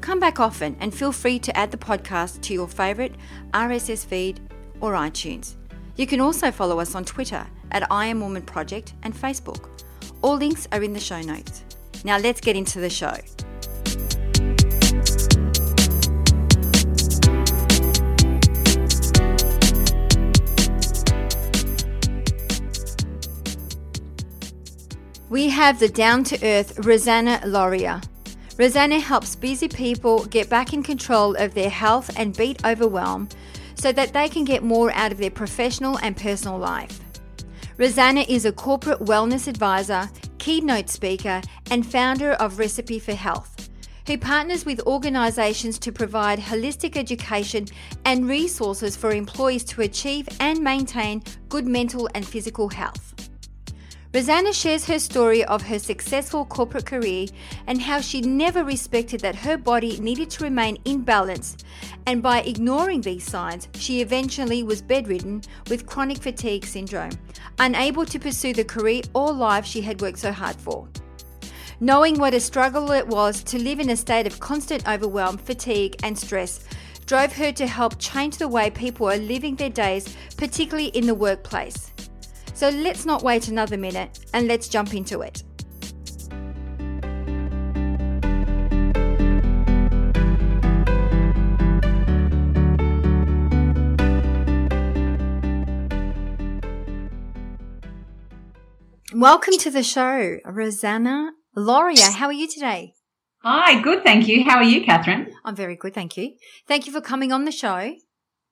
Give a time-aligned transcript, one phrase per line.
[0.02, 3.16] Come back often and feel free to add the podcast to your favourite
[3.54, 4.40] RSS feed
[4.82, 5.56] or iTunes.
[5.96, 9.70] You can also follow us on Twitter at I Am Woman Project and Facebook.
[10.22, 11.64] All links are in the show notes.
[12.04, 13.16] Now let's get into the show.
[25.34, 28.04] We have the down to earth Rosanna Lauria.
[28.60, 33.28] Rosanna helps busy people get back in control of their health and beat overwhelm
[33.74, 37.00] so that they can get more out of their professional and personal life.
[37.80, 43.72] Rosanna is a corporate wellness advisor, keynote speaker, and founder of Recipe for Health,
[44.06, 47.66] who partners with organizations to provide holistic education
[48.06, 53.23] and resources for employees to achieve and maintain good mental and physical health.
[54.14, 57.26] Rosanna shares her story of her successful corporate career
[57.66, 61.58] and how she never respected that her body needed to remain in balance,
[62.06, 67.10] and by ignoring these signs, she eventually was bedridden with chronic fatigue syndrome,
[67.58, 70.88] unable to pursue the career or life she had worked so hard for.
[71.80, 75.96] Knowing what a struggle it was to live in a state of constant overwhelm, fatigue,
[76.04, 76.64] and stress
[77.08, 81.16] drove her to help change the way people are living their days, particularly in the
[81.16, 81.93] workplace.
[82.64, 85.44] So let's not wait another minute and let's jump into it.
[99.14, 102.14] Welcome to the show, Rosanna Lauria.
[102.14, 102.94] How are you today?
[103.40, 104.46] Hi, good, thank you.
[104.46, 105.34] How are you, Catherine?
[105.44, 106.38] I'm very good, thank you.
[106.66, 107.94] Thank you for coming on the show.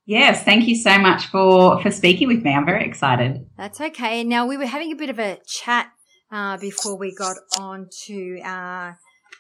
[0.06, 2.54] Yes, thank you so much for for speaking with me.
[2.54, 3.46] I'm very excited.
[3.58, 4.24] That's okay.
[4.24, 5.92] Now we were having a bit of a chat
[6.32, 8.98] uh, before we got on to our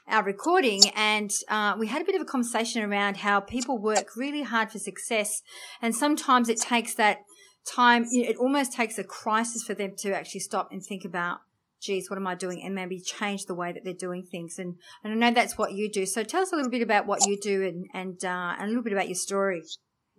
[0.07, 4.15] our recording, and uh, we had a bit of a conversation around how people work
[4.15, 5.41] really hard for success,
[5.81, 7.19] and sometimes it takes that
[7.65, 8.05] time.
[8.11, 11.39] It almost takes a crisis for them to actually stop and think about.
[11.81, 12.61] Geez, what am I doing?
[12.63, 14.59] And maybe change the way that they're doing things.
[14.59, 16.05] And, and I know that's what you do.
[16.05, 18.67] So tell us a little bit about what you do and, and, uh, and a
[18.67, 19.63] little bit about your story.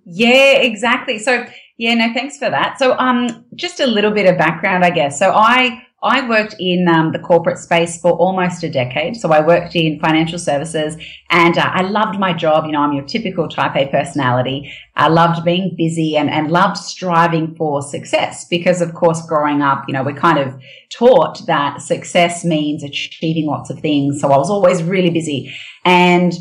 [0.04, 1.18] Yeah, exactly.
[1.18, 1.46] So
[1.78, 2.78] yeah, no, thanks for that.
[2.78, 5.18] So um, just a little bit of background, I guess.
[5.18, 9.14] So I I worked in um, the corporate space for almost a decade.
[9.16, 10.96] So I worked in financial services,
[11.30, 12.66] and uh, I loved my job.
[12.66, 14.72] You know, I'm your typical Type A personality.
[14.96, 19.84] I loved being busy and and loved striving for success because, of course, growing up,
[19.86, 20.60] you know, we're kind of
[20.90, 24.20] taught that success means achieving lots of things.
[24.20, 25.54] So I was always really busy
[25.84, 26.32] and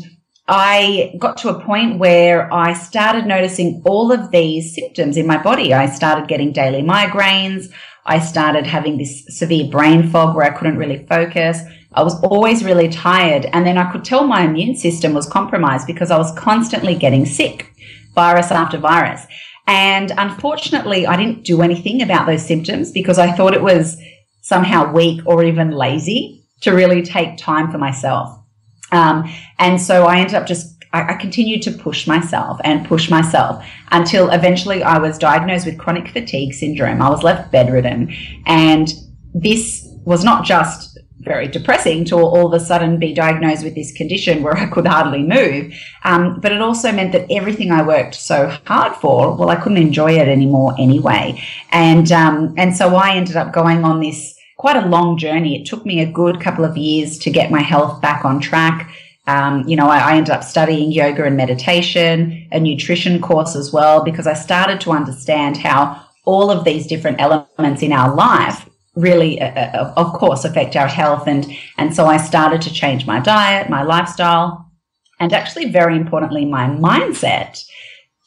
[0.48, 5.40] I got to a point where I started noticing all of these symptoms in my
[5.40, 5.72] body.
[5.72, 7.72] I started getting daily migraines.
[8.04, 11.60] I started having this severe brain fog where I couldn't really focus.
[11.92, 13.46] I was always really tired.
[13.52, 17.24] And then I could tell my immune system was compromised because I was constantly getting
[17.24, 17.72] sick,
[18.14, 19.24] virus after virus.
[19.68, 23.96] And unfortunately, I didn't do anything about those symptoms because I thought it was
[24.40, 28.41] somehow weak or even lazy to really take time for myself.
[28.92, 33.64] Um, and so I ended up just, I, continued to push myself and push myself
[33.90, 37.00] until eventually I was diagnosed with chronic fatigue syndrome.
[37.00, 38.14] I was left bedridden.
[38.46, 38.92] And
[39.34, 43.92] this was not just very depressing to all of a sudden be diagnosed with this
[43.92, 45.72] condition where I could hardly move.
[46.04, 49.78] Um, but it also meant that everything I worked so hard for, well, I couldn't
[49.78, 51.40] enjoy it anymore anyway.
[51.70, 55.60] And, um, and so I ended up going on this quite a long journey.
[55.60, 58.88] It took me a good couple of years to get my health back on track.
[59.26, 63.72] Um, you know, I, I, ended up studying yoga and meditation, a nutrition course as
[63.72, 68.68] well, because I started to understand how all of these different elements in our life
[68.94, 71.26] really, uh, uh of course, affect our health.
[71.26, 71.44] And,
[71.76, 74.70] and so I started to change my diet, my lifestyle,
[75.18, 77.60] and actually, very importantly, my mindset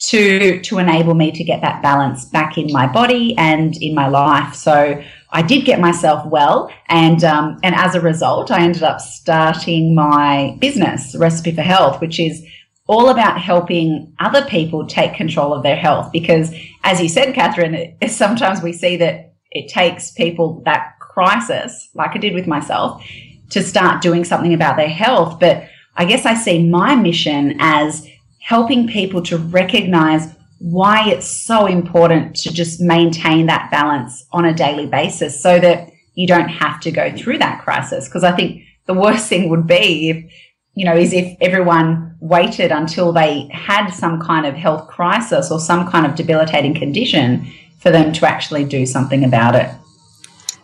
[0.09, 4.07] to, to enable me to get that balance back in my body and in my
[4.09, 4.53] life.
[4.53, 5.01] So
[5.35, 9.93] I did get myself well, and um, and as a result, I ended up starting
[9.93, 12.41] my business, Recipe for Health, which is
[12.87, 16.09] all about helping other people take control of their health.
[16.13, 16.55] Because,
[16.85, 22.17] as you said, Catherine, sometimes we see that it takes people that crisis, like I
[22.17, 23.03] did with myself,
[23.49, 25.41] to start doing something about their health.
[25.41, 25.67] But
[25.97, 28.07] I guess I see my mission as
[28.39, 34.53] helping people to recognize why it's so important to just maintain that balance on a
[34.53, 38.07] daily basis so that you don't have to go through that crisis.
[38.07, 40.33] Because I think the worst thing would be if,
[40.73, 45.59] you know, is if everyone waited until they had some kind of health crisis or
[45.59, 49.69] some kind of debilitating condition for them to actually do something about it.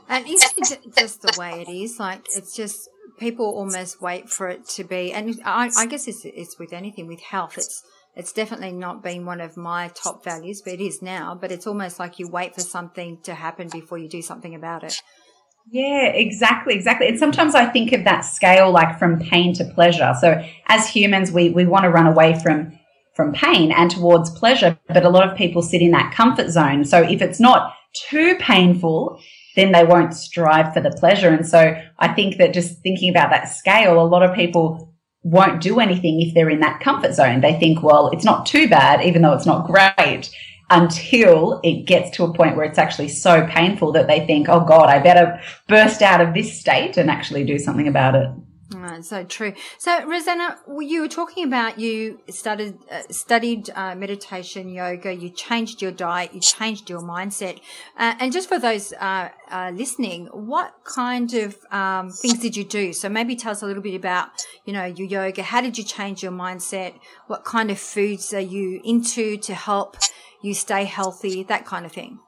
[0.10, 2.00] And is it just the way it is?
[2.00, 6.26] Like, it's just people almost wait for it to be, and I, I guess it's,
[6.26, 7.84] it's with anything, with health, it's,
[8.16, 11.38] it's definitely not been one of my top values, but it is now.
[11.40, 14.84] But it's almost like you wait for something to happen before you do something about
[14.84, 15.02] it.
[15.69, 17.08] Yeah, exactly, exactly.
[17.08, 20.13] And sometimes I think of that scale like from pain to pleasure.
[20.19, 22.78] So as humans, we, we want to run away from
[23.13, 26.86] from pain and towards pleasure, but a lot of people sit in that comfort zone.
[26.86, 27.74] So if it's not
[28.10, 29.19] too painful,
[29.56, 31.30] then they won't strive for the pleasure.
[31.30, 34.91] And so I think that just thinking about that scale, a lot of people
[35.24, 37.42] won't do anything if they're in that comfort zone.
[37.42, 40.30] They think, well, it's not too bad, even though it's not great,
[40.70, 44.66] until it gets to a point where it's actually so painful that they think, oh
[44.66, 48.30] God, I better burst out of this state and actually do something about it.
[48.74, 49.54] Right, so true.
[49.80, 55.14] So, Rosanna, you were talking about you started uh, studied uh, meditation, yoga.
[55.14, 57.60] You changed your diet, you changed your mindset,
[57.98, 62.64] uh, and just for those uh, uh, listening, what kind of um, things did you
[62.64, 62.94] do?
[62.94, 64.30] So, maybe tell us a little bit about
[64.64, 65.44] you know your yoga.
[65.44, 66.94] How did you change your mindset?
[67.28, 69.98] What kind of foods are you into to help
[70.42, 71.44] you stay healthy?
[71.44, 72.20] That kind of thing.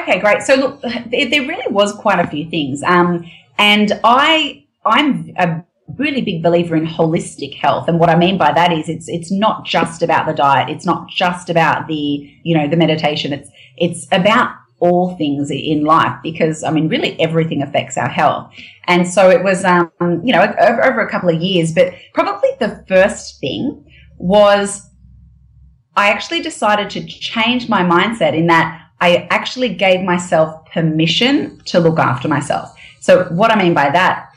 [0.00, 0.42] Okay, great.
[0.42, 5.64] So, look, there, there really was quite a few things, um, and I I'm a
[5.98, 7.88] really big believer in holistic health.
[7.88, 10.70] And what I mean by that is it's it's not just about the diet.
[10.70, 11.94] It's not just about the,
[12.42, 13.32] you know, the meditation.
[13.32, 18.52] It's it's about all things in life because I mean really everything affects our health.
[18.86, 22.50] And so it was um, you know, over, over a couple of years, but probably
[22.60, 23.84] the first thing
[24.18, 24.88] was
[25.96, 31.78] I actually decided to change my mindset in that I actually gave myself permission to
[31.78, 32.74] look after myself.
[33.00, 34.33] So what I mean by that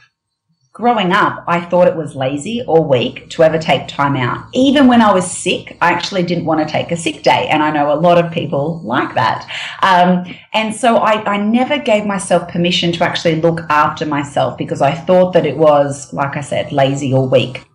[0.78, 4.46] Growing up, I thought it was lazy or weak to ever take time out.
[4.54, 7.48] Even when I was sick, I actually didn't want to take a sick day.
[7.48, 9.50] And I know a lot of people like that.
[9.82, 14.84] Um, and so I, I never gave myself permission to actually look after myself because
[14.84, 17.66] I thought that it was, like I said, lazy or weak.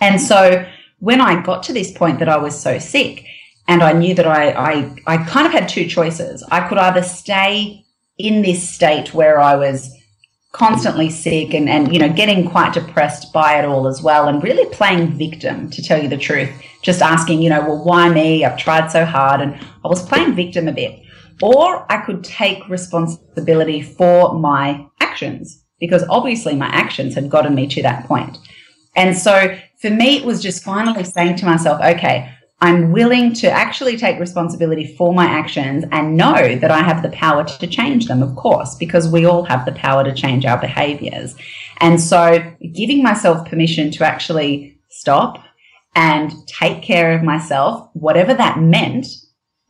[0.00, 0.66] And so
[0.98, 3.24] when I got to this point that I was so sick
[3.68, 6.42] and I knew that I, I, I kind of had two choices.
[6.50, 7.84] I could either stay
[8.18, 9.94] in this state where I was
[10.52, 14.42] constantly sick and, and you know getting quite depressed by it all as well and
[14.42, 16.50] really playing victim to tell you the truth.
[16.82, 18.44] Just asking you know well why me?
[18.44, 19.54] I've tried so hard and
[19.84, 21.00] i was playing victim a bit.
[21.42, 27.66] Or i could take responsibility for my actions because obviously my actions had gotten me
[27.68, 28.38] to that point.
[28.96, 33.50] And so for me it was just finally saying to myself okay I'm willing to
[33.50, 38.06] actually take responsibility for my actions and know that I have the power to change
[38.06, 41.36] them, of course, because we all have the power to change our behaviors.
[41.80, 42.38] And so
[42.74, 45.44] giving myself permission to actually stop
[45.94, 49.06] and take care of myself, whatever that meant,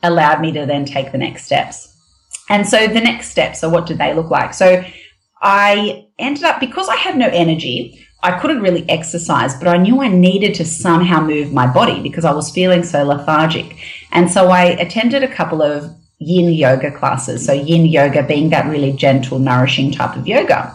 [0.02, 1.94] allowed me to then take the next steps.
[2.48, 4.54] And so the next steps, so what did they look like?
[4.54, 4.82] So
[5.42, 10.02] I ended up, because I had no energy, I couldn't really exercise, but I knew
[10.02, 13.76] I needed to somehow move my body because I was feeling so lethargic.
[14.10, 17.46] And so I attended a couple of yin yoga classes.
[17.46, 20.74] So yin yoga being that really gentle, nourishing type of yoga.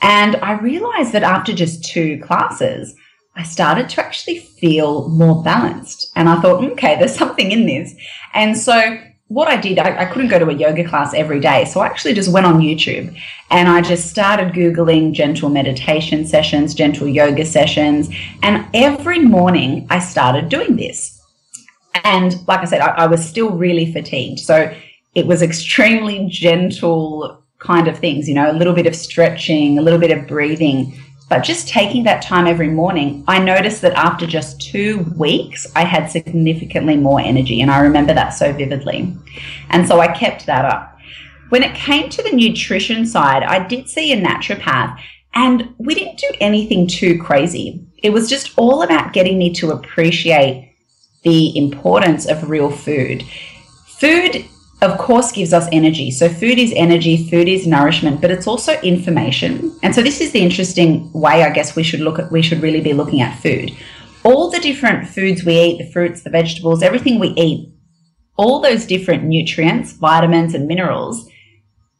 [0.00, 2.94] And I realized that after just two classes,
[3.36, 6.10] I started to actually feel more balanced.
[6.16, 7.94] And I thought, mm, okay, there's something in this.
[8.34, 8.98] And so
[9.32, 11.64] what I did, I, I, couldn't go to a yoga class every day.
[11.64, 13.16] So I actually just went on YouTube
[13.50, 18.10] and I just started Googling gentle meditation sessions, gentle yoga sessions.
[18.42, 21.18] And every morning I started doing this.
[22.04, 24.40] And like I said, I, I was still really fatigued.
[24.40, 24.74] So
[25.14, 29.82] it was extremely gentle kind of things, you know, a little bit of stretching, a
[29.82, 30.94] little bit of breathing
[31.32, 35.82] but just taking that time every morning, I noticed that after just two weeks, I
[35.82, 37.62] had significantly more energy.
[37.62, 39.16] And I remember that so vividly.
[39.70, 40.98] And so I kept that up.
[41.48, 44.98] When it came to the nutrition side, I did see a naturopath
[45.32, 47.82] and we didn't do anything too crazy.
[48.02, 50.76] It was just all about getting me to appreciate
[51.22, 53.24] the importance of real food.
[53.86, 54.44] Food
[54.82, 56.10] of course gives us energy.
[56.10, 59.74] So food is energy, food is nourishment, but it's also information.
[59.82, 62.60] And so this is the interesting way I guess we should look at we should
[62.60, 63.70] really be looking at food.
[64.24, 67.72] All the different foods we eat, the fruits, the vegetables, everything we eat,
[68.36, 71.28] all those different nutrients, vitamins and minerals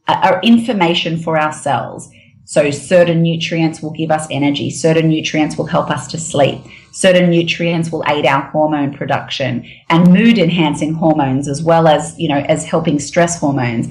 [0.08, 2.10] uh, are information for our cells.
[2.52, 4.68] So certain nutrients will give us energy.
[4.68, 6.60] Certain nutrients will help us to sleep.
[6.90, 12.28] Certain nutrients will aid our hormone production and mood enhancing hormones as well as, you
[12.28, 13.88] know, as helping stress hormones.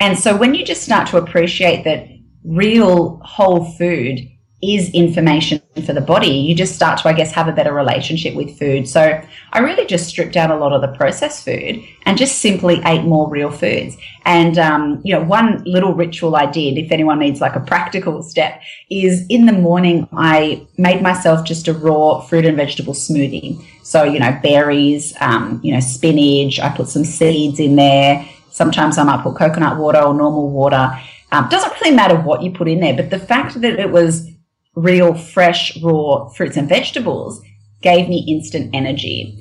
[0.00, 2.08] And so when you just start to appreciate that
[2.42, 4.28] real whole food
[4.62, 8.34] is information for the body, you just start to, I guess, have a better relationship
[8.34, 8.86] with food.
[8.86, 12.82] So I really just stripped out a lot of the processed food and just simply
[12.84, 13.96] ate more real foods.
[14.26, 18.22] And, um, you know, one little ritual I did, if anyone needs like a practical
[18.22, 23.64] step, is in the morning, I made myself just a raw fruit and vegetable smoothie.
[23.82, 28.28] So, you know, berries, um, you know, spinach, I put some seeds in there.
[28.50, 30.98] Sometimes I might put coconut water or normal water.
[31.32, 34.28] Um, doesn't really matter what you put in there, but the fact that it was
[34.74, 37.42] real, fresh, raw fruits and vegetables
[37.82, 39.36] gave me instant energy.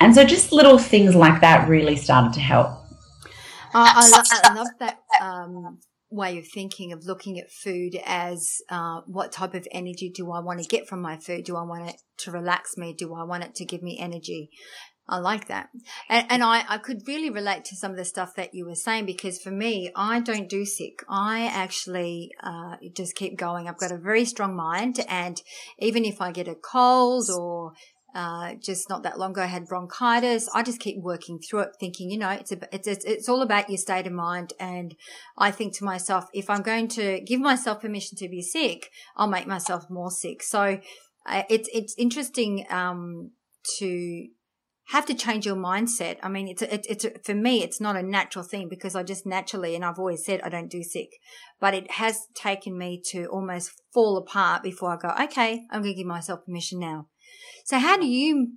[0.00, 2.68] And so just little things like that really started to help.
[3.74, 5.78] I, I, lo- I love that um,
[6.10, 10.40] way of thinking of looking at food as uh, what type of energy do I
[10.40, 11.44] want to get from my food?
[11.44, 12.92] Do I want it to relax me?
[12.92, 14.50] Do I want it to give me energy?
[15.08, 15.68] I like that.
[16.08, 18.74] And, and I, I could really relate to some of the stuff that you were
[18.74, 21.00] saying because for me, I don't do sick.
[21.08, 23.68] I actually uh, just keep going.
[23.68, 25.00] I've got a very strong mind.
[25.08, 25.42] And
[25.78, 27.72] even if I get a cold or
[28.14, 30.48] uh, just not that long ago, I had bronchitis.
[30.54, 33.42] I just keep working through it, thinking, you know, it's, a, it's, it's, it's all
[33.42, 34.52] about your state of mind.
[34.60, 34.94] And
[35.36, 39.28] I think to myself, if I'm going to give myself permission to be sick, I'll
[39.28, 40.42] make myself more sick.
[40.42, 40.78] So
[41.26, 43.32] uh, it's, it's interesting, um,
[43.78, 44.26] to
[44.92, 46.18] have to change your mindset.
[46.22, 49.24] I mean, it's, it's, a, for me, it's not a natural thing because I just
[49.24, 51.08] naturally, and I've always said I don't do sick,
[51.58, 55.94] but it has taken me to almost fall apart before I go, okay, I'm going
[55.94, 57.06] to give myself permission now.
[57.64, 58.48] So how do you,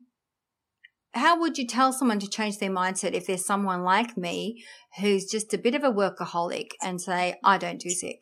[1.13, 4.62] how would you tell someone to change their mindset if there's someone like me
[5.00, 8.22] who's just a bit of a workaholic and say, I don't do sick?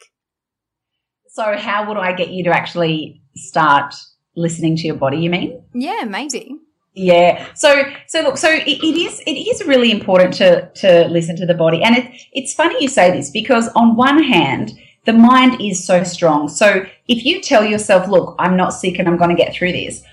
[1.29, 3.95] So how would I get you to actually start
[4.35, 5.63] listening to your body, you mean?
[5.73, 6.59] Yeah, maybe.
[6.95, 7.47] Yeah.
[7.55, 11.45] So, so look, so it, it is, it is really important to, to listen to
[11.45, 11.81] the body.
[11.81, 14.73] And it, it's funny you say this because on one hand,
[15.05, 16.47] the mind is so strong.
[16.47, 19.73] So if you tell yourself, look, I'm not sick and I'm going to get through
[19.73, 20.03] this,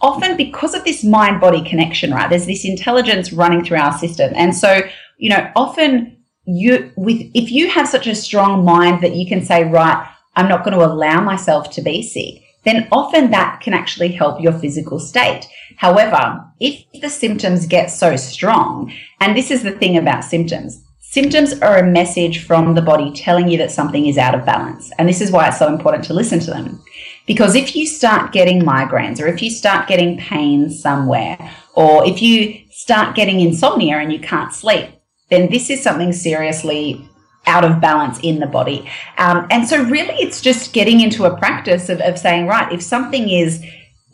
[0.00, 2.28] often because of this mind body connection, right?
[2.28, 4.32] There's this intelligence running through our system.
[4.34, 4.80] And so,
[5.18, 9.44] you know, often you, with, if you have such a strong mind that you can
[9.44, 13.74] say, right, I'm not going to allow myself to be sick, then often that can
[13.74, 15.48] actually help your physical state.
[15.76, 21.60] However, if the symptoms get so strong, and this is the thing about symptoms, symptoms
[21.60, 24.90] are a message from the body telling you that something is out of balance.
[24.98, 26.82] And this is why it's so important to listen to them.
[27.26, 31.38] Because if you start getting migraines or if you start getting pain somewhere,
[31.74, 34.90] or if you start getting insomnia and you can't sleep,
[35.30, 37.08] then this is something seriously
[37.46, 38.88] out of balance in the body.
[39.18, 42.82] Um, and so, really, it's just getting into a practice of, of saying, right, if
[42.82, 43.64] something is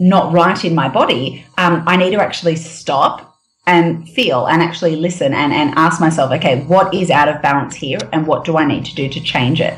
[0.01, 4.97] not right in my body, um, I need to actually stop and feel and actually
[4.97, 8.57] listen and, and ask myself, okay, what is out of balance here and what do
[8.57, 9.75] I need to do to change it?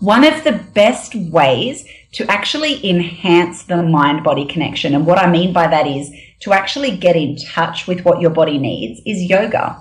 [0.00, 5.30] One of the best ways to actually enhance the mind body connection, and what I
[5.30, 9.22] mean by that is to actually get in touch with what your body needs, is
[9.22, 9.80] yoga.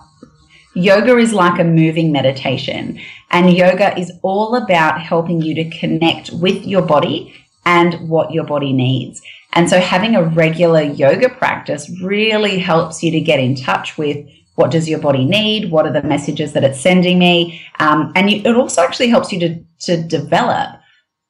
[0.73, 2.99] Yoga is like a moving meditation,
[3.29, 7.33] and yoga is all about helping you to connect with your body
[7.65, 9.21] and what your body needs.
[9.53, 14.25] And so having a regular yoga practice really helps you to get in touch with
[14.55, 15.71] what does your body need?
[15.71, 17.61] What are the messages that it's sending me?
[17.79, 20.79] Um, and you, it also actually helps you to, to develop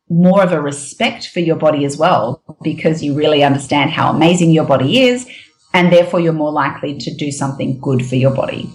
[0.09, 4.51] more of a respect for your body as well, because you really understand how amazing
[4.51, 5.27] your body is.
[5.73, 8.69] And therefore you're more likely to do something good for your body.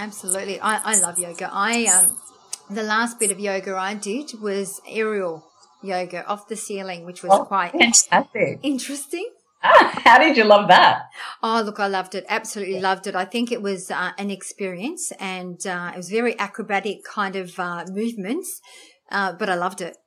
[0.00, 0.58] Absolutely.
[0.60, 1.50] I, I love yoga.
[1.52, 2.16] I, um,
[2.74, 5.46] the last bit of yoga I did was aerial
[5.82, 8.60] yoga off the ceiling, which was oh, quite fantastic.
[8.62, 9.28] interesting.
[9.62, 11.02] Ah, how did you love that?
[11.42, 12.24] Oh, look, I loved it.
[12.30, 13.14] Absolutely loved it.
[13.14, 17.58] I think it was uh, an experience and uh, it was very acrobatic kind of
[17.60, 18.60] uh, movements,
[19.12, 19.98] uh, but I loved it.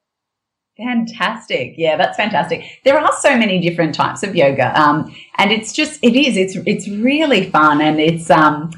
[0.75, 1.75] Fantastic.
[1.77, 2.63] Yeah, that's fantastic.
[2.83, 4.79] There are so many different types of yoga.
[4.79, 8.71] Um, and it's just, it is, it's, it's really fun and it's, um,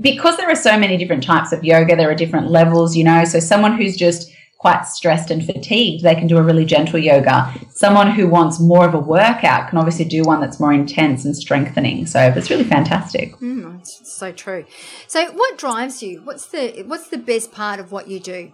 [0.00, 3.24] because there are so many different types of yoga, there are different levels, you know.
[3.24, 4.30] So someone who's just
[4.62, 7.52] quite stressed and fatigued, they can do a really gentle yoga.
[7.70, 11.36] Someone who wants more of a workout can obviously do one that's more intense and
[11.36, 12.06] strengthening.
[12.06, 13.36] So it's really fantastic.
[13.38, 14.64] Mm, so true.
[15.08, 16.20] So what drives you?
[16.22, 18.52] What's the what's the best part of what you do?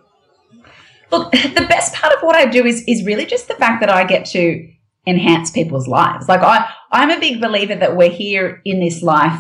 [1.11, 3.91] Look, the best part of what I do is is really just the fact that
[3.91, 4.67] I get to
[5.07, 6.27] enhance people's lives.
[6.27, 9.39] Like I I'm a big believer that we're here in this life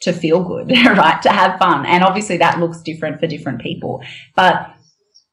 [0.00, 1.22] to feel good, right?
[1.22, 1.86] To have fun.
[1.86, 4.02] And obviously that looks different for different people.
[4.34, 4.74] But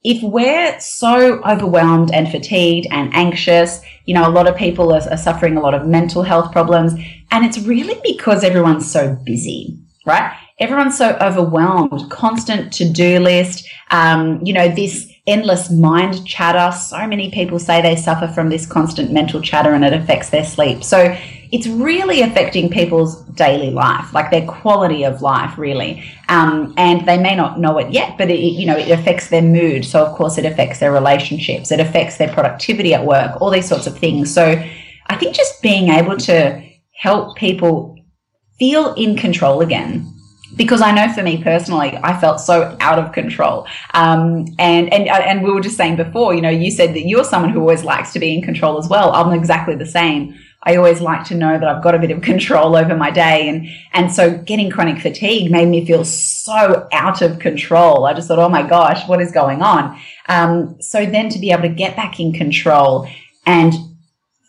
[0.03, 5.01] if we're so overwhelmed and fatigued and anxious, you know, a lot of people are,
[5.09, 6.93] are suffering a lot of mental health problems,
[7.31, 10.33] and it's really because everyone's so busy, right?
[10.59, 16.75] Everyone's so overwhelmed, constant to do list, um, you know, this endless mind chatter.
[16.75, 20.45] So many people say they suffer from this constant mental chatter and it affects their
[20.45, 20.83] sleep.
[20.83, 21.15] So
[21.51, 26.03] it's really affecting people's daily life, like their quality of life, really.
[26.29, 29.41] Um, and they may not know it yet, but it, you know, it affects their
[29.41, 29.85] mood.
[29.85, 31.71] So of course, it affects their relationships.
[31.71, 33.39] It affects their productivity at work.
[33.41, 34.33] All these sorts of things.
[34.33, 34.61] So
[35.07, 36.63] I think just being able to
[36.93, 37.95] help people
[38.59, 40.13] feel in control again
[40.55, 43.67] because I know for me personally, I felt so out of control.
[43.93, 47.23] Um, and, and, and we were just saying before, you know, you said that you're
[47.23, 49.11] someone who always likes to be in control as well.
[49.13, 50.35] I'm exactly the same.
[50.63, 53.47] I always like to know that I've got a bit of control over my day.
[53.47, 58.05] And, and so getting chronic fatigue made me feel so out of control.
[58.05, 59.99] I just thought, oh my gosh, what is going on?
[60.27, 63.07] Um, so then to be able to get back in control
[63.45, 63.73] and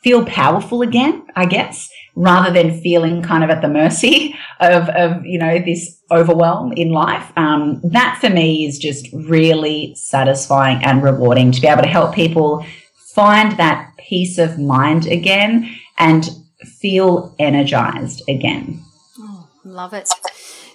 [0.02, 5.24] feel powerful again, I guess, rather than feeling kind of at the mercy of, of
[5.24, 7.32] you know, this overwhelm in life.
[7.36, 12.14] Um, that for me is just really satisfying and rewarding to be able to help
[12.14, 12.64] people
[13.14, 16.28] find that peace of mind again and
[16.64, 18.82] feel energized again.
[19.18, 20.08] Oh, love it.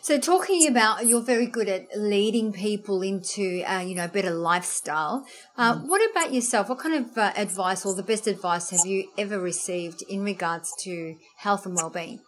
[0.01, 4.31] So, talking about you're very good at leading people into, uh, you know, a better
[4.31, 5.25] lifestyle.
[5.57, 5.87] Uh, mm.
[5.87, 6.67] What about yourself?
[6.67, 10.73] What kind of uh, advice or the best advice have you ever received in regards
[10.83, 12.19] to health and well-being?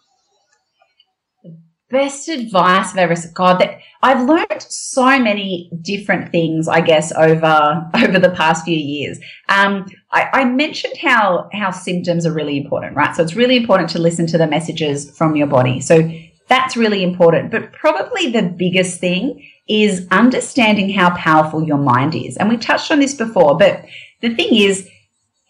[1.90, 7.90] Best advice I've ever God that I've learned so many different things, I guess, over
[7.94, 9.18] over the past few years.
[9.48, 13.14] Um, I, I, mentioned how how symptoms are really important, right?
[13.14, 15.80] So it's really important to listen to the messages from your body.
[15.80, 16.10] So
[16.48, 17.50] that's really important.
[17.50, 22.36] But probably the biggest thing is understanding how powerful your mind is.
[22.36, 23.84] And we touched on this before, but
[24.22, 24.88] the thing is,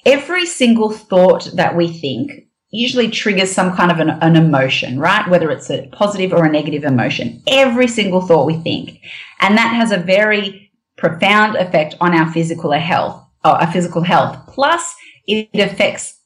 [0.06, 5.28] every single thought that we think usually triggers some kind of an, an, emotion, right?
[5.28, 7.42] Whether it's a positive or a negative emotion.
[7.46, 9.00] Every single thought we think.
[9.40, 14.38] And that has a very profound effect on our physical health, uh, our physical health.
[14.48, 14.94] Plus,
[15.26, 16.16] it affects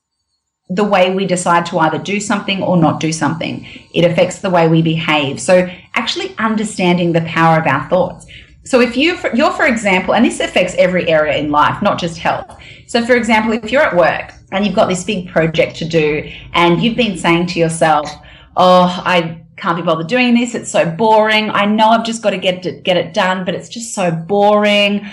[0.71, 3.67] the way we decide to either do something or not do something.
[3.93, 5.41] It affects the way we behave.
[5.41, 8.27] So actually understanding the power of our thoughts.
[8.65, 12.19] So if you, you're, for example, and this affects every area in life, not just
[12.19, 12.57] health.
[12.87, 16.31] So for example, if you're at work and you've got this big project to do
[16.53, 18.11] and you've been saying to yourself,
[18.57, 20.55] Oh, I can't be bothered doing this.
[20.55, 21.51] It's so boring.
[21.51, 24.11] I know I've just got to get it, get it done, but it's just so
[24.11, 25.07] boring.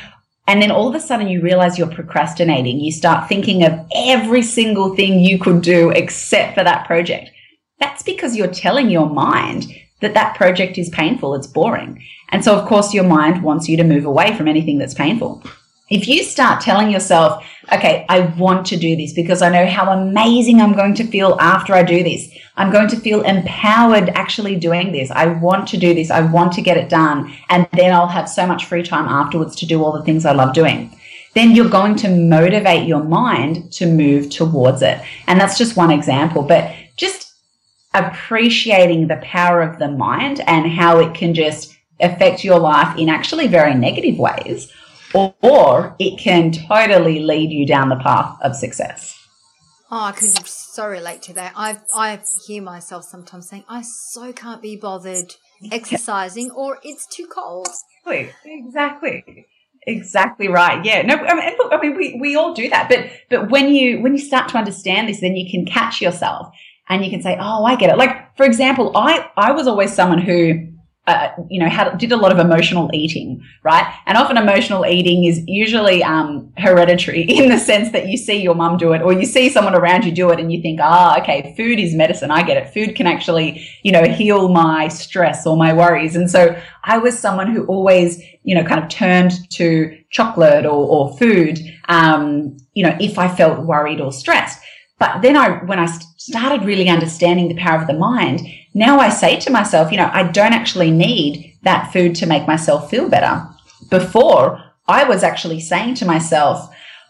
[0.47, 2.79] And then all of a sudden you realize you're procrastinating.
[2.79, 7.31] You start thinking of every single thing you could do except for that project.
[7.79, 9.67] That's because you're telling your mind
[10.01, 11.35] that that project is painful.
[11.35, 12.01] It's boring.
[12.29, 15.43] And so, of course, your mind wants you to move away from anything that's painful.
[15.89, 19.89] If you start telling yourself, okay, I want to do this because I know how
[19.89, 22.29] amazing I'm going to feel after I do this.
[22.57, 25.09] I'm going to feel empowered actually doing this.
[25.11, 26.11] I want to do this.
[26.11, 27.33] I want to get it done.
[27.49, 30.33] And then I'll have so much free time afterwards to do all the things I
[30.33, 30.93] love doing.
[31.35, 34.99] Then you're going to motivate your mind to move towards it.
[35.27, 37.33] And that's just one example, but just
[37.93, 43.07] appreciating the power of the mind and how it can just affect your life in
[43.07, 44.73] actually very negative ways
[45.17, 49.15] or, or it can totally lead you down the path of success.
[49.89, 51.53] Oh, I could so relate to that.
[51.55, 55.33] I I hear myself sometimes saying, "I so can't be bothered
[55.71, 57.69] exercising, or it's too cold."
[58.05, 59.45] Exactly, exactly,
[59.87, 60.83] exactly right.
[60.83, 63.73] Yeah, no, I mean, look, I mean, we, we all do that, but but when
[63.73, 66.49] you when you start to understand this, then you can catch yourself
[66.89, 69.93] and you can say, "Oh, I get it." Like for example, I I was always
[69.93, 70.67] someone who
[71.07, 73.91] uh, you know, had, did a lot of emotional eating, right?
[74.05, 78.55] And often emotional eating is usually um, hereditary in the sense that you see your
[78.55, 81.17] mum do it or you see someone around you do it and you think, ah,
[81.21, 82.29] okay, food is medicine.
[82.29, 82.73] I get it.
[82.73, 86.17] Food can actually, you know, heal my stress or my worries.
[86.17, 90.87] And so I was someone who always, you know, kind of turned to chocolate or,
[90.87, 94.61] or food, um, you know, if I felt worried or stressed.
[94.99, 95.85] But then I, when I
[96.17, 98.41] started really understanding the power of the mind,
[98.77, 102.45] now I say to myself, you know, I don't actually need that food to make
[102.45, 103.43] myself feel better.
[103.89, 106.69] Before, I was actually saying to myself,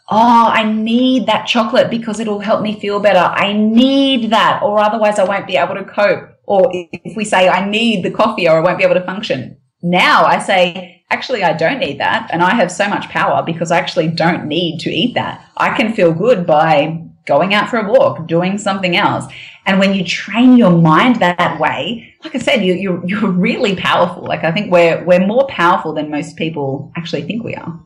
[0.10, 3.20] Oh, I need that chocolate because it'll help me feel better.
[3.20, 6.30] I need that, or otherwise I won't be able to cope.
[6.46, 9.58] Or if we say I need the coffee or I won't be able to function.
[9.82, 12.30] Now I say, actually, I don't need that.
[12.32, 15.46] And I have so much power because I actually don't need to eat that.
[15.58, 19.26] I can feel good by going out for a walk, doing something else.
[19.68, 23.76] And when you train your mind that way, like I said, you, you're, you're really
[23.76, 24.24] powerful.
[24.24, 27.80] Like I think we're, we're more powerful than most people actually think we are.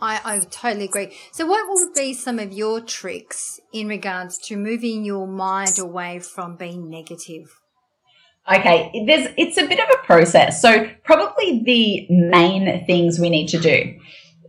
[0.00, 1.14] I, I totally agree.
[1.32, 6.20] So, what would be some of your tricks in regards to moving your mind away
[6.20, 7.54] from being negative?
[8.50, 10.62] Okay, there's it's a bit of a process.
[10.62, 13.94] So, probably the main things we need to do.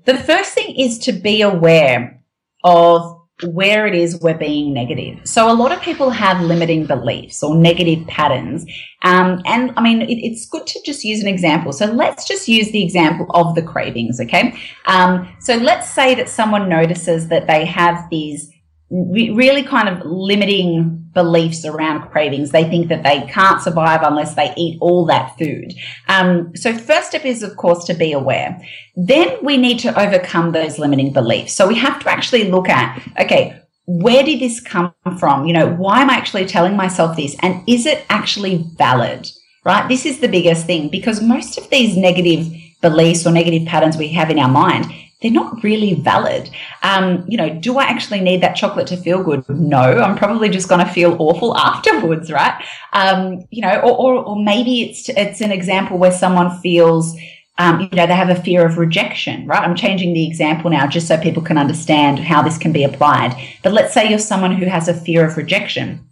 [0.06, 2.24] The first thing is to be aware
[2.64, 5.20] of where it is we're being negative.
[5.24, 8.66] So a lot of people have limiting beliefs or negative patterns.
[9.04, 11.74] Um, and I mean, it, it's good to just use an example.
[11.74, 14.20] So let's just use the example of the cravings.
[14.20, 14.56] Okay.
[14.86, 18.52] Um, so let's say that someone notices that they have these
[18.92, 22.52] really kind of limiting beliefs around cravings.
[22.52, 25.74] They think that they can't survive unless they eat all that food.
[26.10, 28.62] Um, so first step is, of course, to be aware.
[28.96, 31.54] Then we need to overcome those limiting beliefs.
[31.54, 35.46] So we have to actually look at, okay, where did this come from?
[35.46, 37.36] You know, why am I actually telling myself this?
[37.42, 39.30] And is it actually valid?
[39.64, 39.88] Right?
[39.88, 42.52] This is the biggest thing because most of these negative
[42.82, 46.50] beliefs or negative patterns we have in our mind, they're not really valid.
[46.82, 49.48] Um, you know, do I actually need that chocolate to feel good?
[49.50, 52.64] No, I'm probably just going to feel awful afterwards, right?
[52.94, 57.16] Um, you know, or, or, or, maybe it's it's an example where someone feels.
[57.58, 59.62] Um, you know, they have a fear of rejection, right?
[59.62, 63.36] I'm changing the example now just so people can understand how this can be applied.
[63.62, 66.08] But let's say you're someone who has a fear of rejection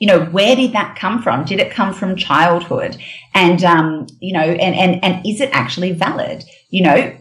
[0.00, 2.96] you know where did that come from did it come from childhood
[3.34, 7.16] and um, you know and and and is it actually valid you know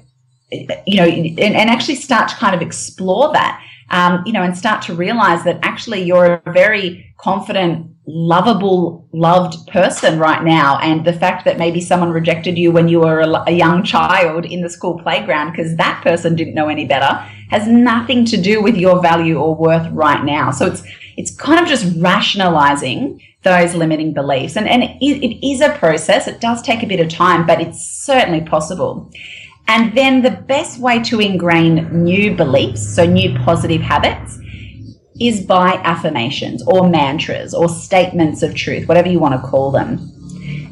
[0.51, 4.57] you know, and, and actually start to kind of explore that, um, you know, and
[4.57, 10.79] start to realize that actually you're a very confident, lovable, loved person right now.
[10.79, 14.45] And the fact that maybe someone rejected you when you were a, a young child
[14.45, 17.13] in the school playground because that person didn't know any better
[17.49, 20.51] has nothing to do with your value or worth right now.
[20.51, 20.83] So it's,
[21.17, 24.57] it's kind of just rationalizing those limiting beliefs.
[24.57, 26.27] And, and it, it is a process.
[26.27, 29.09] It does take a bit of time, but it's certainly possible.
[29.67, 34.39] And then the best way to ingrain new beliefs, so new positive habits,
[35.19, 40.13] is by affirmations or mantras or statements of truth, whatever you want to call them.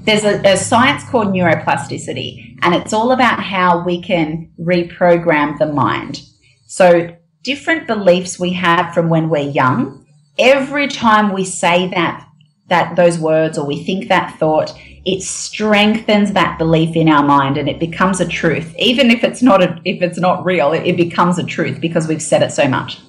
[0.05, 5.65] There's a, a, science called neuroplasticity, and it's all about how we can reprogram the
[5.65, 6.21] mind.
[6.67, 10.05] So, different beliefs we have from when we're young,
[10.37, 12.27] every time we say that,
[12.67, 17.57] that those words or we think that thought, it strengthens that belief in our mind
[17.57, 20.85] and it becomes a truth even if it's not a, if it's not real it,
[20.85, 22.99] it becomes a truth because we've said it so much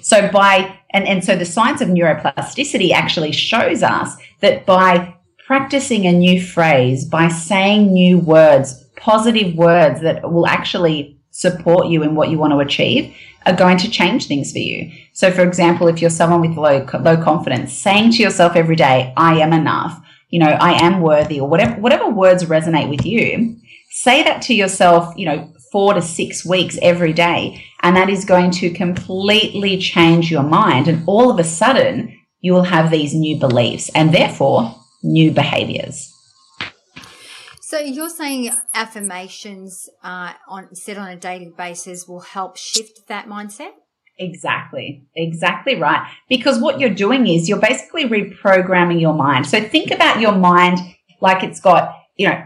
[0.00, 5.14] so by and, and so the science of neuroplasticity actually shows us that by
[5.46, 12.02] practicing a new phrase by saying new words positive words that will actually support you
[12.02, 13.14] in what you want to achieve
[13.46, 14.92] are going to change things for you.
[15.12, 19.12] So, for example, if you're someone with low low confidence, saying to yourself every day,
[19.16, 20.00] "I am enough,"
[20.32, 23.56] you know, I am worthy or whatever, whatever words resonate with you,
[23.90, 27.62] say that to yourself, you know, four to six weeks every day.
[27.82, 30.88] And that is going to completely change your mind.
[30.88, 36.10] And all of a sudden, you will have these new beliefs and therefore new behaviors.
[37.60, 43.26] So you're saying affirmations uh, on set on a daily basis will help shift that
[43.26, 43.72] mindset?
[44.18, 45.04] Exactly.
[45.16, 46.06] Exactly right.
[46.28, 49.46] Because what you're doing is you're basically reprogramming your mind.
[49.46, 50.78] So think about your mind
[51.20, 52.44] like it's got, you know,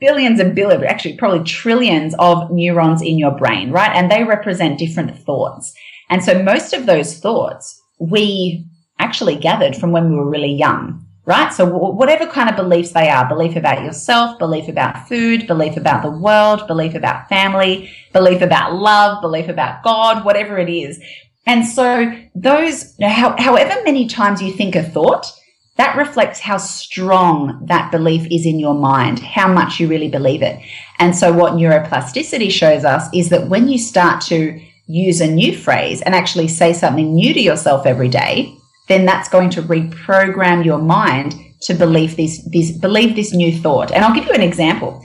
[0.00, 3.94] billions and billions, actually probably trillions of neurons in your brain, right?
[3.94, 5.72] And they represent different thoughts.
[6.10, 8.64] And so most of those thoughts we
[8.98, 11.52] actually gathered from when we were really young right?
[11.52, 16.02] So whatever kind of beliefs they are, belief about yourself, belief about food, belief about
[16.02, 20.98] the world, belief about family, belief about love, belief about God, whatever it is.
[21.44, 25.30] And so those, however many times you think a thought,
[25.76, 30.40] that reflects how strong that belief is in your mind, how much you really believe
[30.40, 30.58] it.
[30.98, 35.54] And so what neuroplasticity shows us is that when you start to use a new
[35.54, 38.57] phrase and actually say something new to yourself every day,
[38.88, 43.92] then that's going to reprogram your mind to believe this, this believe this new thought.
[43.92, 45.04] And I'll give you an example.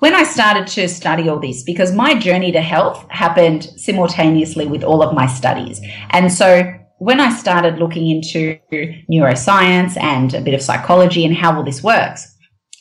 [0.00, 4.82] When I started to study all this, because my journey to health happened simultaneously with
[4.82, 5.80] all of my studies.
[6.10, 8.58] And so when I started looking into
[9.10, 12.31] neuroscience and a bit of psychology and how all this works,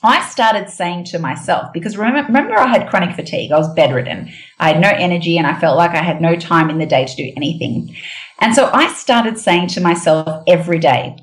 [0.04, 3.52] I started saying to myself, because remember, remember I had chronic fatigue.
[3.52, 4.32] I was bedridden.
[4.60, 7.06] I had no energy and I felt like I had no time in the day
[7.06, 7.96] to do anything.
[8.40, 11.16] And so I started saying to myself every day,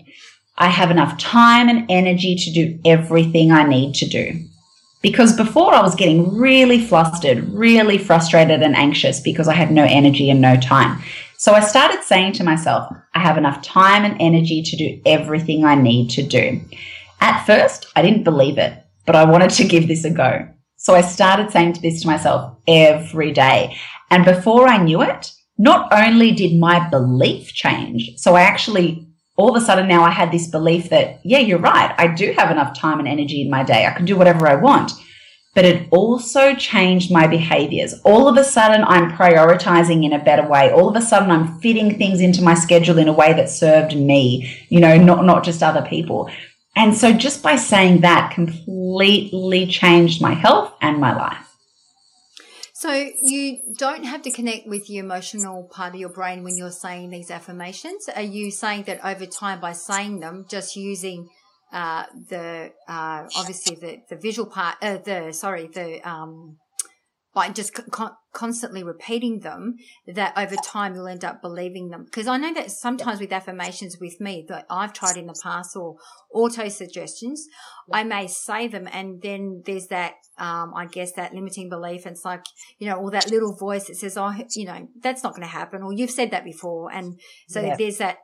[0.56, 4.44] I have enough time and energy to do everything I need to do.
[5.02, 9.84] Because before I was getting really flustered, really frustrated and anxious because I had no
[9.84, 11.00] energy and no time.
[11.36, 15.64] So I started saying to myself, I have enough time and energy to do everything
[15.64, 16.60] I need to do.
[17.20, 18.72] At first, I didn't believe it,
[19.07, 20.48] but I wanted to give this a go.
[20.76, 23.76] So I started saying this to myself every day.
[24.11, 29.54] And before I knew it, not only did my belief change, so I actually all
[29.54, 31.94] of a sudden now I had this belief that, yeah, you're right.
[31.96, 33.87] I do have enough time and energy in my day.
[33.87, 34.90] I can do whatever I want.
[35.54, 37.94] But it also changed my behaviors.
[38.04, 40.72] All of a sudden, I'm prioritizing in a better way.
[40.72, 43.96] All of a sudden, I'm fitting things into my schedule in a way that served
[43.96, 46.28] me, you know, not, not just other people.
[46.78, 51.56] And so just by saying that completely changed my health and my life.
[52.72, 56.70] So you don't have to connect with the emotional part of your brain when you're
[56.70, 58.08] saying these affirmations.
[58.14, 61.28] Are you saying that over time by saying them, just using
[61.72, 66.58] uh, the uh, obviously the the visual part, uh, the sorry, the um,
[67.34, 69.74] by just con- constantly repeating them
[70.07, 73.98] that over time you'll end up believing them because i know that sometimes with affirmations
[74.01, 75.96] with me that i've tried in the past or
[76.33, 77.48] auto suggestions
[77.92, 82.14] i may say them and then there's that um, i guess that limiting belief and
[82.14, 82.44] it's like
[82.79, 85.48] you know or that little voice that says oh you know that's not going to
[85.48, 87.74] happen or you've said that before and so yeah.
[87.77, 88.18] there's that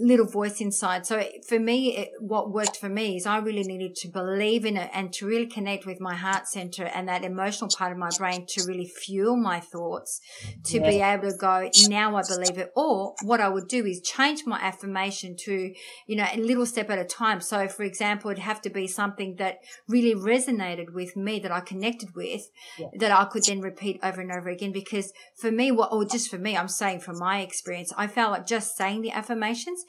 [0.00, 1.06] little voice inside.
[1.06, 4.76] So for me, it, what worked for me is I really needed to believe in
[4.76, 8.10] it and to really connect with my heart center and that emotional part of my
[8.18, 10.20] brain to really fuel my thoughts
[10.64, 10.88] to yeah.
[10.88, 12.72] be able to go, now I believe it.
[12.74, 15.72] Or what I would do is change my affirmation to,
[16.08, 17.40] you know, a little step at a time.
[17.40, 21.60] So for example, it'd have to be something that really resonated with me that I
[21.60, 22.88] connected with yeah.
[22.98, 24.72] that I could then repeat over and over again.
[24.72, 28.32] Because for me, what, or just for me, I'm saying from my experience, I felt
[28.32, 29.84] like just saying the affirmations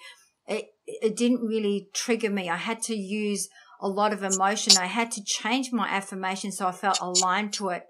[0.48, 2.50] it, it didn't really trigger me.
[2.50, 3.50] I had to use
[3.82, 4.74] a lot of emotion.
[4.80, 7.84] I had to change my affirmation so I felt aligned to it,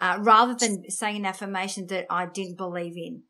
[0.00, 3.22] uh, rather than saying an affirmation that I didn't believe in.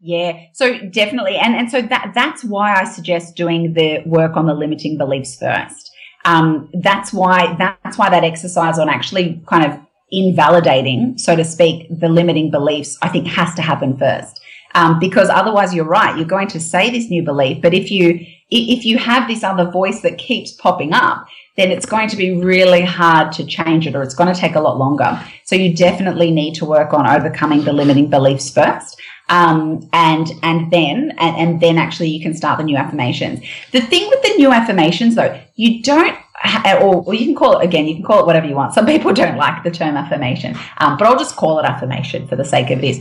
[0.00, 4.44] Yeah, so definitely, and and so that that's why I suggest doing the work on
[4.44, 5.90] the limiting beliefs first.
[6.26, 9.78] Um, that's why that's why that exercise on actually kind of
[10.10, 14.40] invalidating, so to speak, the limiting beliefs, I think has to happen first
[14.74, 16.16] um, because otherwise you're right.
[16.16, 19.70] You're going to say this new belief, but if you if you have this other
[19.70, 23.94] voice that keeps popping up, then it's going to be really hard to change it,
[23.94, 25.20] or it's going to take a lot longer.
[25.44, 29.00] So you definitely need to work on overcoming the limiting beliefs first.
[29.30, 33.40] Um, and and then and, and then actually you can start the new affirmations.
[33.72, 36.18] The thing with the new affirmations though, you don't
[36.66, 38.74] or, or, you can call it again, you can call it whatever you want.
[38.74, 42.36] Some people don't like the term affirmation, um, but I'll just call it affirmation for
[42.36, 43.00] the sake of this.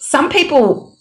[0.00, 0.91] Some people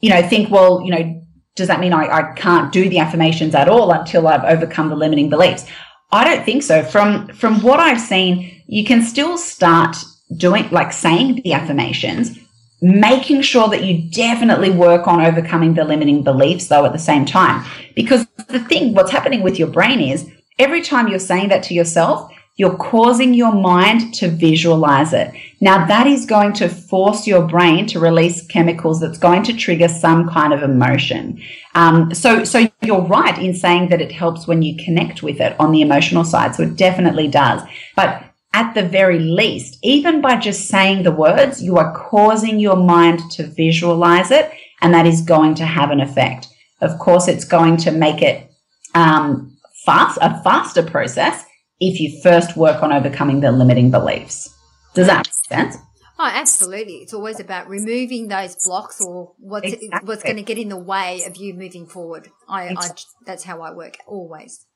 [0.00, 1.22] you know, think, well, you know,
[1.56, 4.96] does that mean I, I can't do the affirmations at all until I've overcome the
[4.96, 5.66] limiting beliefs?
[6.10, 6.82] I don't think so.
[6.82, 9.96] From from what I've seen, you can still start
[10.36, 12.38] doing like saying the affirmations,
[12.80, 17.26] making sure that you definitely work on overcoming the limiting beliefs though at the same
[17.26, 17.64] time.
[17.94, 21.74] Because the thing, what's happening with your brain is every time you're saying that to
[21.74, 25.32] yourself, you're causing your mind to visualize it.
[25.60, 29.88] Now that is going to force your brain to release chemicals that's going to trigger
[29.88, 31.40] some kind of emotion.
[31.76, 35.58] Um, so, so you're right in saying that it helps when you connect with it
[35.60, 36.56] on the emotional side.
[36.56, 37.62] So it definitely does.
[37.94, 42.76] But at the very least, even by just saying the words, you are causing your
[42.76, 46.48] mind to visualize it, and that is going to have an effect.
[46.80, 48.50] Of course, it's going to make it
[48.96, 51.44] um, fast, a faster process
[51.80, 54.54] if you first work on overcoming the limiting beliefs.
[54.94, 55.76] Does that make sense?
[56.20, 56.94] Oh, absolutely.
[56.94, 60.06] It's always about removing those blocks or what's, exactly.
[60.06, 62.28] what's going to get in the way of you moving forward.
[62.48, 63.04] I, exactly.
[63.04, 64.66] I, that's how I work always.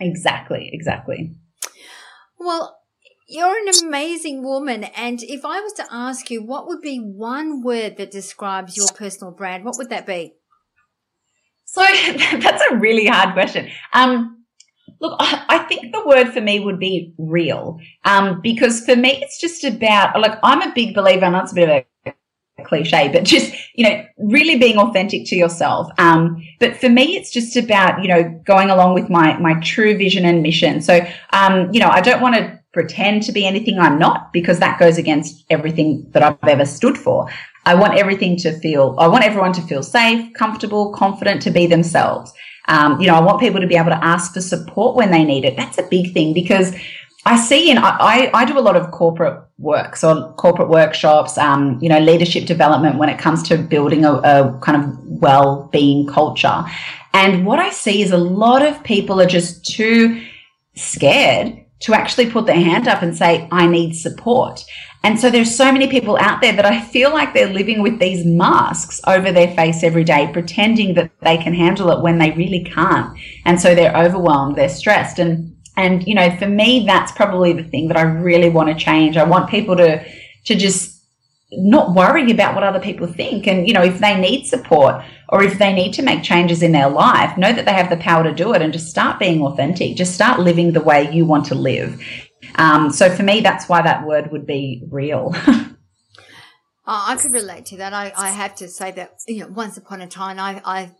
[0.00, 0.70] Exactly.
[0.72, 1.34] Exactly.
[2.38, 2.78] Well,
[3.28, 4.84] you're an amazing woman.
[4.84, 8.88] And if I was to ask you, what would be one word that describes your
[8.88, 9.64] personal brand?
[9.64, 10.32] What would that be?
[11.66, 11.82] So
[12.38, 13.68] that's a really hard question.
[13.92, 14.43] Um,
[15.04, 19.38] Look, I think the word for me would be real, um, because for me it's
[19.38, 22.14] just about like I'm a big believer, and that's a bit of
[22.56, 25.90] a cliche, but just you know, really being authentic to yourself.
[25.98, 29.94] Um, but for me, it's just about you know going along with my my true
[29.94, 30.80] vision and mission.
[30.80, 34.58] So, um, you know, I don't want to pretend to be anything I'm not because
[34.60, 37.28] that goes against everything that I've ever stood for.
[37.66, 38.96] I want everything to feel.
[38.98, 42.32] I want everyone to feel safe, comfortable, confident to be themselves.
[42.68, 45.24] Um, you know, I want people to be able to ask for support when they
[45.24, 45.56] need it.
[45.56, 46.74] That's a big thing because
[47.26, 51.78] I see and I, I do a lot of corporate work, so corporate workshops, um,
[51.80, 56.64] you know, leadership development when it comes to building a, a kind of well-being culture.
[57.14, 60.22] And what I see is a lot of people are just too
[60.74, 64.64] scared to actually put their hand up and say, I need support.
[65.04, 67.98] And so there's so many people out there that I feel like they're living with
[67.98, 72.30] these masks over their face every day, pretending that they can handle it when they
[72.30, 73.14] really can't.
[73.44, 75.18] And so they're overwhelmed, they're stressed.
[75.18, 78.82] And, and, you know, for me, that's probably the thing that I really want to
[78.82, 79.18] change.
[79.18, 80.02] I want people to,
[80.46, 80.94] to just
[81.52, 83.46] not worrying about what other people think.
[83.46, 86.72] And, you know, if they need support or if they need to make changes in
[86.72, 89.42] their life, know that they have the power to do it and just start being
[89.42, 89.96] authentic.
[89.96, 92.02] Just start living the way you want to live.
[92.56, 95.34] Um, so for me, that's why that word would be real.
[96.86, 97.94] Oh, I could relate to that.
[97.94, 100.90] I, I have to say that, you know, once upon a time, I, I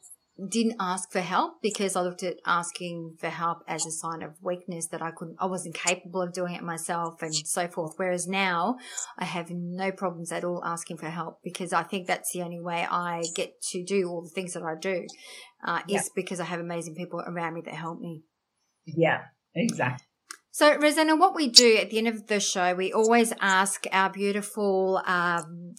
[0.49, 4.33] didn't ask for help because I looked at asking for help as a sign of
[4.43, 7.93] weakness that I couldn't, I wasn't capable of doing it myself and so forth.
[7.97, 8.77] Whereas now
[9.19, 12.61] I have no problems at all asking for help because I think that's the only
[12.61, 15.07] way I get to do all the things that I do,
[15.67, 18.23] uh, is because I have amazing people around me that help me.
[18.87, 19.21] Yeah,
[19.55, 20.07] exactly.
[20.55, 24.09] So, Rosanna, what we do at the end of the show, we always ask our
[24.09, 25.75] beautiful um,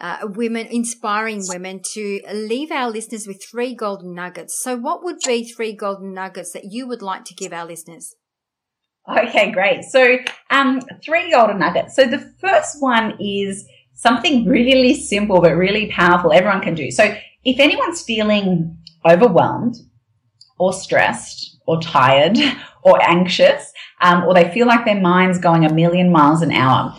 [0.00, 4.60] uh, women, inspiring women, to leave our listeners with three golden nuggets.
[4.60, 8.16] So, what would be three golden nuggets that you would like to give our listeners?
[9.08, 9.84] Okay, great.
[9.84, 10.18] So,
[10.50, 11.94] um, three golden nuggets.
[11.94, 16.32] So, the first one is something really simple but really powerful.
[16.32, 16.90] Everyone can do.
[16.90, 19.76] So, if anyone's feeling overwhelmed
[20.58, 22.38] or stressed or tired
[22.82, 26.94] or anxious, um, or they feel like their mind's going a million miles an hour.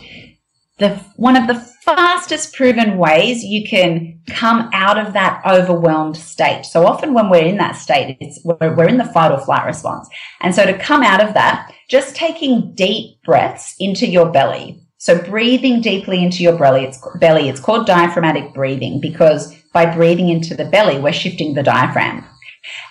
[0.80, 6.66] The, one of the fastest proven ways you can come out of that overwhelmed state.
[6.66, 9.66] So often when we're in that state, it's, we're, we're in the fight or flight
[9.66, 10.10] response.
[10.42, 14.84] And so to come out of that, just taking deep breaths into your belly.
[14.98, 20.28] So breathing deeply into your belly, it's belly, it's called diaphragmatic breathing because by breathing
[20.28, 22.26] into the belly, we're shifting the diaphragm.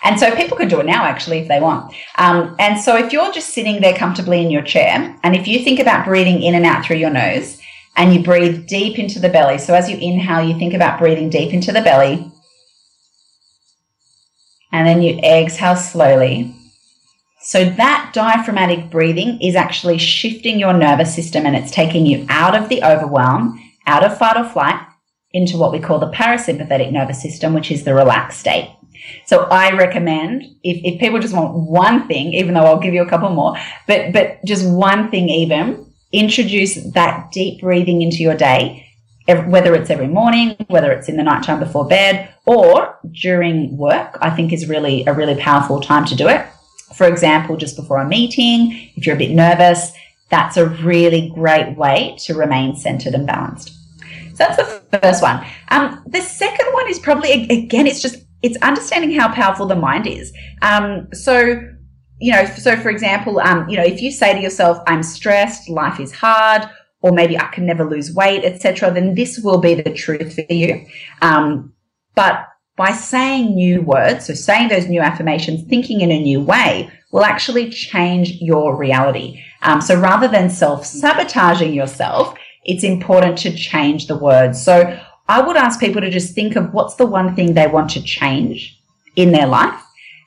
[0.03, 1.93] And so people can do it now, actually, if they want.
[2.17, 5.63] Um, and so if you're just sitting there comfortably in your chair, and if you
[5.63, 7.59] think about breathing in and out through your nose,
[7.97, 9.57] and you breathe deep into the belly.
[9.57, 12.31] So as you inhale, you think about breathing deep into the belly.
[14.71, 16.53] And then you exhale slowly.
[17.41, 22.55] So that diaphragmatic breathing is actually shifting your nervous system and it's taking you out
[22.55, 24.79] of the overwhelm, out of fight or flight,
[25.31, 28.76] into what we call the parasympathetic nervous system, which is the relaxed state.
[29.25, 33.01] So I recommend if, if people just want one thing, even though I'll give you
[33.01, 33.55] a couple more,
[33.87, 38.83] but, but just one thing even, introduce that deep breathing into your day,
[39.27, 44.29] whether it's every morning, whether it's in the nighttime before bed or during work, I
[44.29, 46.45] think is really a really powerful time to do it.
[46.95, 49.91] For example, just before a meeting, if you're a bit nervous,
[50.29, 53.73] that's a really great way to remain centered and balanced.
[54.35, 55.45] So that's the first one.
[55.69, 60.07] Um, the second one is probably, again, it's just it's understanding how powerful the mind
[60.07, 60.31] is.
[60.61, 61.61] Um, so,
[62.19, 65.69] you know, so for example, um, you know, if you say to yourself, "I'm stressed,
[65.69, 66.69] life is hard,"
[67.01, 70.53] or maybe I can never lose weight, etc., then this will be the truth for
[70.53, 70.85] you.
[71.21, 71.73] Um,
[72.15, 76.89] but by saying new words, so saying those new affirmations, thinking in a new way,
[77.11, 79.41] will actually change your reality.
[79.63, 84.63] Um, so rather than self sabotaging yourself, it's important to change the words.
[84.63, 87.89] So I would ask people to just think of what's the one thing they want
[87.91, 88.79] to change
[89.15, 89.81] in their life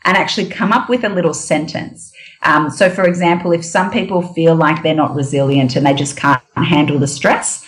[0.05, 2.13] and actually come up with a little sentence.
[2.43, 6.17] Um, so, for example, if some people feel like they're not resilient and they just
[6.17, 7.67] can't handle the stress,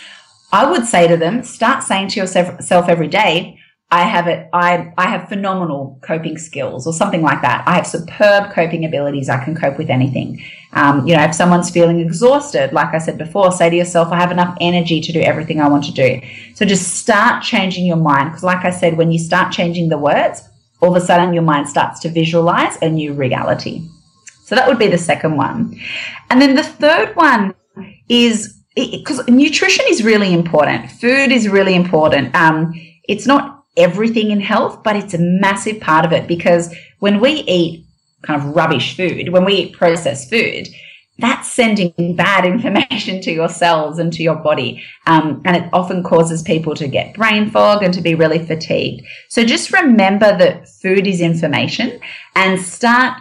[0.50, 3.58] I would say to them, start saying to yourself every day,
[3.92, 4.48] I have it.
[4.54, 7.62] I, I have phenomenal coping skills or something like that.
[7.68, 9.28] I have superb coping abilities.
[9.28, 10.42] I can cope with anything.
[10.72, 14.18] Um, you know, if someone's feeling exhausted, like I said before, say to yourself, I
[14.18, 16.22] have enough energy to do everything I want to do.
[16.54, 18.30] So just start changing your mind.
[18.30, 20.42] Because like I said, when you start changing the words,
[20.80, 23.86] all of a sudden your mind starts to visualize a new reality.
[24.46, 25.78] So that would be the second one.
[26.30, 27.54] And then the third one
[28.08, 30.90] is because nutrition is really important.
[30.92, 32.34] Food is really important.
[32.34, 32.72] Um,
[33.06, 37.30] it's not everything in health, but it's a massive part of it because when we
[37.30, 37.86] eat
[38.22, 40.68] kind of rubbish food, when we eat processed food,
[41.18, 44.82] that's sending bad information to your cells and to your body.
[45.06, 49.06] Um, and it often causes people to get brain fog and to be really fatigued.
[49.28, 52.00] So just remember that food is information
[52.34, 53.16] and start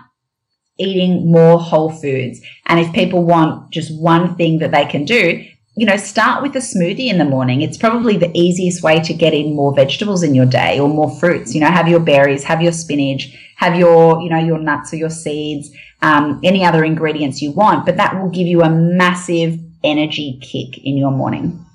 [0.78, 2.42] eating more whole foods.
[2.66, 5.46] And if people want just one thing that they can do,
[5.76, 7.62] you know, start with a smoothie in the morning.
[7.62, 11.10] It's probably the easiest way to get in more vegetables in your day or more
[11.20, 11.56] fruits.
[11.56, 14.98] You know, have your berries, have your spinach, have your, you know, your nuts or
[14.98, 19.60] your seeds, um, any other ingredients you want, but that will give you a massive
[19.84, 21.66] energy kick in your morning.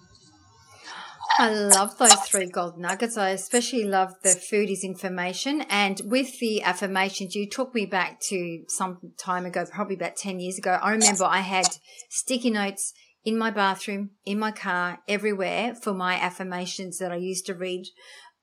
[1.38, 3.18] I love those three gold nuggets.
[3.18, 5.62] I especially love the food is information.
[5.68, 10.40] And with the affirmations, you took me back to some time ago, probably about 10
[10.40, 10.78] years ago.
[10.82, 11.76] I remember I had
[12.08, 12.94] sticky notes
[13.26, 17.88] in my bathroom, in my car, everywhere for my affirmations that I used to read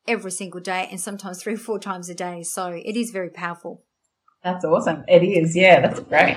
[0.06, 2.44] every single day and sometimes three or four times a day.
[2.44, 3.82] So it is very powerful.
[4.44, 5.06] That's awesome.
[5.08, 5.56] It is.
[5.56, 6.36] Yeah, that's great.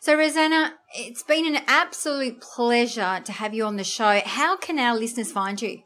[0.00, 4.22] So, Rosanna, it's been an absolute pleasure to have you on the show.
[4.24, 5.82] How can our listeners find you?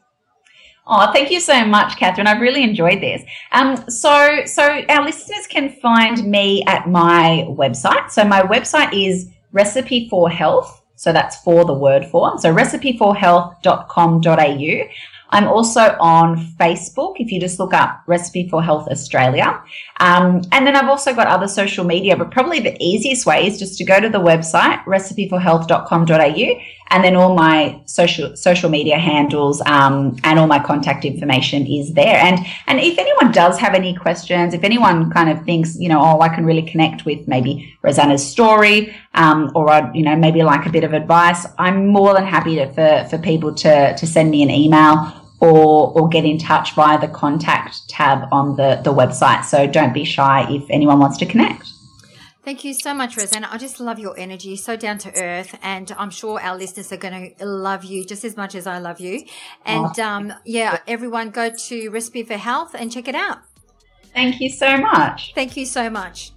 [0.87, 2.27] Oh, thank you so much, Catherine.
[2.27, 3.21] I've really enjoyed this.
[3.51, 8.09] Um, so, so our listeners can find me at my website.
[8.09, 10.78] So my website is Recipe for Health.
[10.99, 12.37] So that's for the word for.
[12.39, 14.89] So recipeforhealth.com.au.
[15.29, 19.61] I'm also on Facebook if you just look up Recipe for Health Australia.
[19.99, 23.59] Um, and then I've also got other social media, but probably the easiest way is
[23.59, 26.61] just to go to the website, recipeforhealth.com.au,
[26.91, 31.93] and then all my social social media handles um, and all my contact information is
[31.93, 32.17] there.
[32.17, 36.01] And and if anyone does have any questions, if anyone kind of thinks, you know,
[36.01, 40.41] oh, I can really connect with maybe Rosanna's story, um, or I, you know, maybe
[40.41, 44.07] like a bit of advice, I'm more than happy to, for for people to to
[44.07, 48.81] send me an email or or get in touch via the contact tab on the
[48.83, 49.43] the website.
[49.45, 51.67] So don't be shy if anyone wants to connect.
[52.43, 53.47] Thank you so much, Rosanna.
[53.51, 56.97] I just love your energy, so down to earth, and I'm sure our listeners are
[56.97, 59.25] going to love you just as much as I love you.
[59.65, 63.39] And um, yeah, everyone go to Recipe for Health and check it out.
[64.15, 65.33] Thank you so much.
[65.35, 66.31] Thank you so much.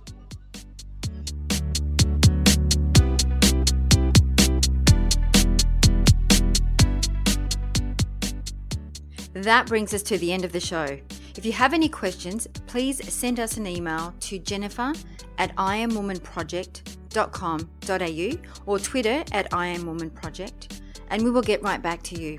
[9.43, 10.97] That brings us to the end of the show.
[11.37, 14.93] If you have any questions, please send us an email to jennifer
[15.37, 20.81] at iamwomanproject.com.au or Twitter at iamwomanproject,
[21.11, 22.39] and we will get right back to you.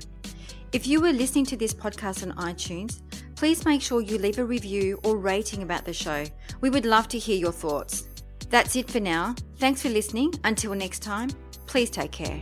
[0.72, 3.02] If you were listening to this podcast on iTunes,
[3.36, 6.24] please make sure you leave a review or rating about the show.
[6.62, 8.08] We would love to hear your thoughts.
[8.48, 9.34] That's it for now.
[9.58, 10.32] Thanks for listening.
[10.44, 11.28] Until next time,
[11.66, 12.40] please take care.